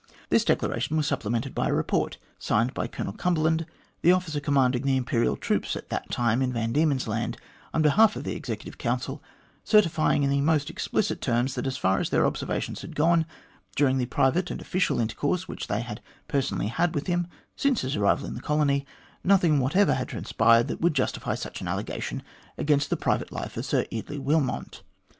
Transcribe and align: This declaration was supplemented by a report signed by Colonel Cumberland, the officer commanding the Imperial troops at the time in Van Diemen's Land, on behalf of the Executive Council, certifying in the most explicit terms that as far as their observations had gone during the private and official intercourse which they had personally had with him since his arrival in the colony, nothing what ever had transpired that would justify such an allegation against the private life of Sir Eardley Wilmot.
This 0.29 0.43
declaration 0.43 0.97
was 0.97 1.05
supplemented 1.05 1.53
by 1.53 1.67
a 1.67 1.73
report 1.75 2.17
signed 2.39 2.73
by 2.73 2.87
Colonel 2.87 3.13
Cumberland, 3.13 3.67
the 4.01 4.11
officer 4.11 4.39
commanding 4.39 4.81
the 4.81 4.97
Imperial 4.97 5.37
troops 5.37 5.75
at 5.75 5.89
the 5.89 6.01
time 6.09 6.41
in 6.41 6.51
Van 6.51 6.73
Diemen's 6.73 7.07
Land, 7.07 7.37
on 7.71 7.83
behalf 7.83 8.15
of 8.15 8.23
the 8.23 8.35
Executive 8.35 8.79
Council, 8.79 9.21
certifying 9.63 10.23
in 10.23 10.31
the 10.31 10.41
most 10.41 10.71
explicit 10.71 11.21
terms 11.21 11.53
that 11.53 11.67
as 11.67 11.77
far 11.77 11.99
as 11.99 12.09
their 12.09 12.25
observations 12.25 12.81
had 12.81 12.95
gone 12.95 13.27
during 13.75 13.99
the 13.99 14.07
private 14.07 14.49
and 14.49 14.59
official 14.59 14.99
intercourse 14.99 15.47
which 15.47 15.67
they 15.67 15.81
had 15.81 16.01
personally 16.27 16.69
had 16.69 16.95
with 16.95 17.05
him 17.05 17.27
since 17.55 17.81
his 17.81 17.95
arrival 17.95 18.25
in 18.25 18.33
the 18.33 18.41
colony, 18.41 18.87
nothing 19.23 19.59
what 19.59 19.75
ever 19.75 19.93
had 19.93 20.07
transpired 20.09 20.67
that 20.67 20.81
would 20.81 20.95
justify 20.95 21.35
such 21.35 21.61
an 21.61 21.67
allegation 21.67 22.23
against 22.57 22.89
the 22.89 22.97
private 22.97 23.31
life 23.31 23.55
of 23.55 23.63
Sir 23.67 23.85
Eardley 23.91 24.17
Wilmot. 24.17 24.81